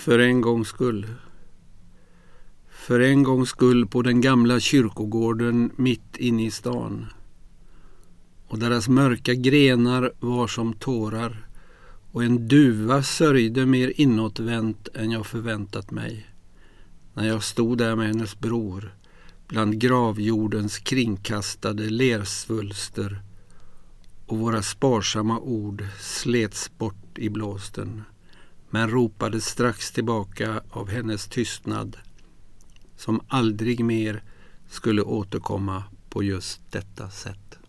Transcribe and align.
För 0.00 0.18
en 0.18 0.40
gångs 0.40 0.68
skull. 0.68 1.06
För 2.70 3.00
en 3.00 3.22
gångs 3.22 3.48
skull 3.48 3.86
på 3.86 4.02
den 4.02 4.20
gamla 4.20 4.60
kyrkogården 4.60 5.70
mitt 5.76 6.16
inne 6.16 6.46
i 6.46 6.50
stan. 6.50 7.06
Och 8.46 8.58
deras 8.58 8.88
mörka 8.88 9.34
grenar 9.34 10.12
var 10.20 10.46
som 10.46 10.72
tårar 10.72 11.46
och 12.12 12.24
en 12.24 12.48
duva 12.48 13.02
sörjde 13.02 13.66
mer 13.66 13.92
inåtvänt 13.96 14.88
än 14.94 15.10
jag 15.10 15.26
förväntat 15.26 15.90
mig 15.90 16.26
när 17.14 17.26
jag 17.28 17.42
stod 17.42 17.78
där 17.78 17.96
med 17.96 18.06
hennes 18.06 18.38
bror 18.38 18.94
bland 19.48 19.80
gravjordens 19.80 20.78
kringkastade 20.78 21.90
lersvulster 21.90 23.22
och 24.26 24.38
våra 24.38 24.62
sparsamma 24.62 25.38
ord 25.38 25.84
slets 25.98 26.78
bort 26.78 27.18
i 27.18 27.28
blåsten 27.28 28.02
men 28.70 28.90
ropades 28.90 29.44
strax 29.44 29.92
tillbaka 29.92 30.62
av 30.70 30.88
hennes 30.88 31.28
tystnad 31.28 31.96
som 32.96 33.20
aldrig 33.28 33.84
mer 33.84 34.22
skulle 34.68 35.02
återkomma 35.02 35.84
på 36.10 36.22
just 36.22 36.60
detta 36.70 37.10
sätt. 37.10 37.59